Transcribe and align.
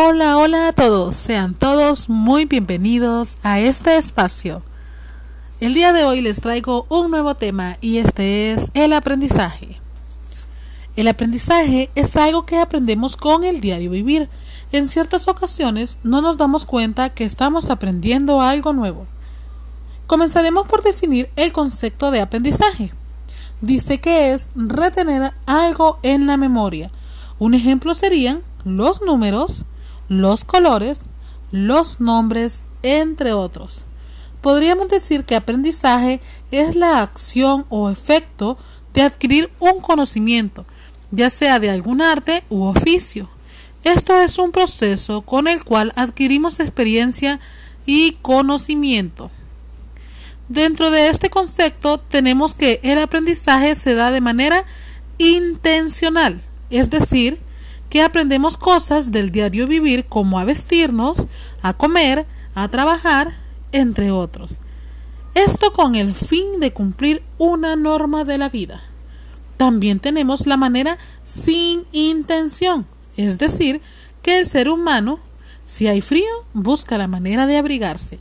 Hola, 0.00 0.38
hola 0.38 0.68
a 0.68 0.72
todos, 0.72 1.16
sean 1.16 1.54
todos 1.54 2.08
muy 2.08 2.44
bienvenidos 2.44 3.36
a 3.42 3.58
este 3.58 3.96
espacio. 3.96 4.62
El 5.58 5.74
día 5.74 5.92
de 5.92 6.04
hoy 6.04 6.20
les 6.20 6.40
traigo 6.40 6.86
un 6.88 7.10
nuevo 7.10 7.34
tema 7.34 7.78
y 7.80 7.98
este 7.98 8.52
es 8.52 8.70
el 8.74 8.92
aprendizaje. 8.92 9.80
El 10.94 11.08
aprendizaje 11.08 11.90
es 11.96 12.16
algo 12.16 12.46
que 12.46 12.58
aprendemos 12.58 13.16
con 13.16 13.42
el 13.42 13.58
diario 13.60 13.90
vivir. 13.90 14.28
En 14.70 14.86
ciertas 14.86 15.26
ocasiones 15.26 15.98
no 16.04 16.20
nos 16.20 16.36
damos 16.36 16.64
cuenta 16.64 17.10
que 17.10 17.24
estamos 17.24 17.68
aprendiendo 17.68 18.40
algo 18.40 18.72
nuevo. 18.72 19.04
Comenzaremos 20.06 20.68
por 20.68 20.84
definir 20.84 21.28
el 21.34 21.52
concepto 21.52 22.12
de 22.12 22.20
aprendizaje. 22.20 22.92
Dice 23.62 23.98
que 23.98 24.32
es 24.32 24.50
retener 24.54 25.32
algo 25.44 25.98
en 26.04 26.28
la 26.28 26.36
memoria. 26.36 26.92
Un 27.40 27.54
ejemplo 27.54 27.96
serían 27.96 28.42
los 28.64 29.02
números, 29.02 29.64
los 30.08 30.44
colores, 30.44 31.04
los 31.50 32.00
nombres, 32.00 32.62
entre 32.82 33.32
otros. 33.32 33.84
Podríamos 34.40 34.88
decir 34.88 35.24
que 35.24 35.36
aprendizaje 35.36 36.20
es 36.50 36.76
la 36.76 37.02
acción 37.02 37.66
o 37.68 37.90
efecto 37.90 38.56
de 38.94 39.02
adquirir 39.02 39.50
un 39.58 39.80
conocimiento, 39.80 40.64
ya 41.10 41.30
sea 41.30 41.58
de 41.58 41.70
algún 41.70 42.00
arte 42.00 42.44
u 42.48 42.64
oficio. 42.64 43.28
Esto 43.84 44.16
es 44.20 44.38
un 44.38 44.52
proceso 44.52 45.22
con 45.22 45.48
el 45.48 45.64
cual 45.64 45.92
adquirimos 45.96 46.60
experiencia 46.60 47.40
y 47.86 48.12
conocimiento. 48.22 49.30
Dentro 50.48 50.90
de 50.90 51.08
este 51.08 51.30
concepto 51.30 51.98
tenemos 51.98 52.54
que 52.54 52.80
el 52.82 52.98
aprendizaje 52.98 53.74
se 53.74 53.94
da 53.94 54.10
de 54.10 54.20
manera 54.20 54.64
intencional, 55.18 56.40
es 56.70 56.90
decir, 56.90 57.38
que 57.90 58.02
aprendemos 58.02 58.56
cosas 58.56 59.12
del 59.12 59.30
diario 59.30 59.66
vivir 59.66 60.04
como 60.04 60.38
a 60.38 60.44
vestirnos, 60.44 61.26
a 61.62 61.72
comer, 61.72 62.26
a 62.54 62.68
trabajar, 62.68 63.34
entre 63.72 64.10
otros. 64.10 64.56
Esto 65.34 65.72
con 65.72 65.94
el 65.94 66.14
fin 66.14 66.60
de 66.60 66.72
cumplir 66.72 67.22
una 67.38 67.76
norma 67.76 68.24
de 68.24 68.38
la 68.38 68.48
vida. 68.48 68.82
También 69.56 70.00
tenemos 70.00 70.46
la 70.46 70.56
manera 70.56 70.98
sin 71.24 71.84
intención, 71.92 72.86
es 73.16 73.38
decir, 73.38 73.80
que 74.22 74.38
el 74.38 74.46
ser 74.46 74.68
humano, 74.68 75.18
si 75.64 75.86
hay 75.86 76.00
frío, 76.00 76.28
busca 76.54 76.98
la 76.98 77.08
manera 77.08 77.46
de 77.46 77.56
abrigarse 77.56 78.18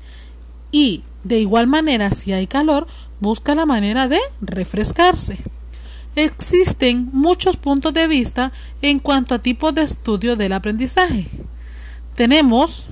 y, 0.71 1.03
de 1.23 1.39
igual 1.39 1.67
manera, 1.67 2.11
si 2.11 2.33
hay 2.33 2.47
calor, 2.47 2.87
busca 3.19 3.55
la 3.55 3.65
manera 3.65 4.07
de 4.07 4.19
refrescarse. 4.41 5.37
Existen 6.17 7.11
muchos 7.13 7.57
puntos 7.57 7.93
de 7.93 8.07
vista 8.07 8.51
en 8.81 8.97
cuanto 8.97 9.35
a 9.35 9.39
tipos 9.39 9.75
de 9.75 9.83
estudio 9.83 10.35
del 10.35 10.51
aprendizaje. 10.53 11.27
Tenemos 12.15 12.87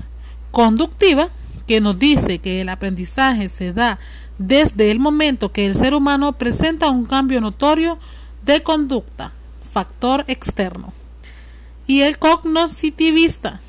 conductiva, 0.51 1.29
que 1.65 1.81
nos 1.81 1.97
dice 1.97 2.37
que 2.37 2.61
el 2.61 2.69
aprendizaje 2.69 3.49
se 3.49 3.73
da 3.73 3.97
desde 4.37 4.91
el 4.91 4.99
momento 4.99 5.51
que 5.51 5.65
el 5.65 5.75
ser 5.75 5.95
humano 5.95 6.33
presenta 6.33 6.91
un 6.91 7.05
cambio 7.05 7.41
notorio 7.41 7.97
de 8.45 8.61
conducta, 8.61 9.31
factor 9.71 10.23
externo. 10.27 10.93
Y 11.87 12.01
el 12.01 12.19
cognitivista. 12.19 13.59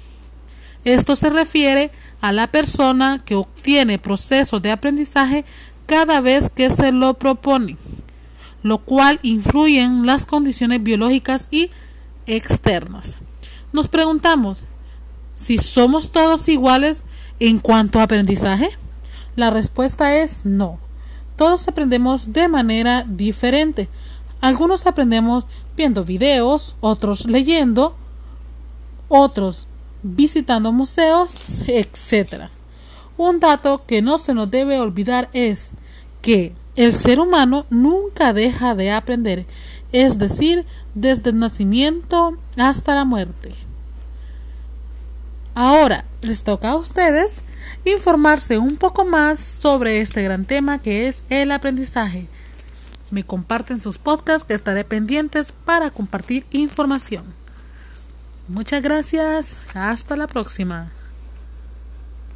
Esto 0.84 1.16
se 1.16 1.30
refiere 1.30 1.90
a 2.20 2.30
la 2.30 2.46
persona 2.46 3.22
que 3.24 3.36
obtiene 3.36 3.98
procesos 3.98 4.60
de 4.60 4.70
aprendizaje 4.70 5.46
cada 5.86 6.20
vez 6.20 6.50
que 6.50 6.68
se 6.68 6.92
lo 6.92 7.14
propone 7.14 7.78
lo 8.68 8.78
cual 8.78 9.20
influye 9.22 9.80
en 9.80 10.06
las 10.06 10.26
condiciones 10.26 10.82
biológicas 10.82 11.48
y 11.50 11.70
externas. 12.26 13.18
Nos 13.72 13.88
preguntamos 13.88 14.64
si 15.36 15.58
somos 15.58 16.10
todos 16.10 16.48
iguales 16.48 17.04
en 17.38 17.58
cuanto 17.60 18.00
a 18.00 18.04
aprendizaje. 18.04 18.70
La 19.36 19.50
respuesta 19.50 20.16
es 20.16 20.44
no. 20.44 20.78
Todos 21.36 21.68
aprendemos 21.68 22.32
de 22.32 22.48
manera 22.48 23.04
diferente. 23.06 23.88
Algunos 24.40 24.86
aprendemos 24.86 25.46
viendo 25.76 26.04
videos, 26.04 26.74
otros 26.80 27.26
leyendo, 27.26 27.94
otros 29.08 29.68
visitando 30.02 30.72
museos, 30.72 31.62
etc. 31.68 32.48
Un 33.16 33.38
dato 33.38 33.84
que 33.86 34.02
no 34.02 34.18
se 34.18 34.34
nos 34.34 34.50
debe 34.50 34.80
olvidar 34.80 35.28
es 35.32 35.70
que 36.22 36.52
el 36.76 36.92
ser 36.92 37.20
humano 37.20 37.66
nunca 37.70 38.32
deja 38.32 38.74
de 38.74 38.92
aprender, 38.92 39.46
es 39.92 40.18
decir, 40.18 40.64
desde 40.94 41.30
el 41.30 41.38
nacimiento 41.38 42.36
hasta 42.56 42.94
la 42.94 43.04
muerte. 43.04 43.52
Ahora 45.54 46.04
les 46.20 46.44
toca 46.44 46.70
a 46.70 46.76
ustedes 46.76 47.40
informarse 47.84 48.58
un 48.58 48.76
poco 48.76 49.04
más 49.04 49.40
sobre 49.40 50.00
este 50.00 50.22
gran 50.22 50.44
tema 50.44 50.78
que 50.78 51.08
es 51.08 51.24
el 51.30 51.50
aprendizaje. 51.50 52.28
Me 53.10 53.24
comparten 53.24 53.80
sus 53.80 53.98
podcasts 53.98 54.44
que 54.46 54.54
estaré 54.54 54.84
pendientes 54.84 55.52
para 55.52 55.90
compartir 55.90 56.44
información. 56.50 57.24
Muchas 58.48 58.82
gracias. 58.82 59.62
Hasta 59.74 60.16
la 60.16 60.26
próxima. 60.26 60.90